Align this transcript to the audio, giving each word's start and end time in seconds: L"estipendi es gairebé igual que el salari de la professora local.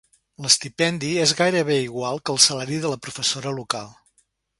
L"estipendi 0.43 1.09
es 1.25 1.33
gairebé 1.41 1.75
igual 1.81 2.17
que 2.25 2.33
el 2.37 2.39
salari 2.47 2.79
de 2.87 2.91
la 2.95 2.99
professora 3.09 3.53
local. 3.59 3.93